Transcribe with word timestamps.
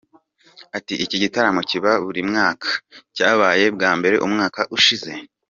Ati 0.77 0.93
“Iki 1.03 1.17
gitaramo 1.23 1.61
kiba 1.69 1.91
buri 2.05 2.21
mwaka, 2.29 2.69
cyabaye 3.15 3.65
bwa 3.75 3.91
mbere 3.99 4.15
umwaka 4.25 4.61
ushize. 4.77 5.11